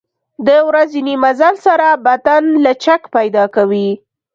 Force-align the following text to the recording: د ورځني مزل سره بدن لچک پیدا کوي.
د 0.47 0.49
ورځني 0.67 1.15
مزل 1.23 1.55
سره 1.65 1.87
بدن 2.05 2.43
لچک 2.65 3.01
پیدا 3.15 3.43
کوي. 3.55 3.89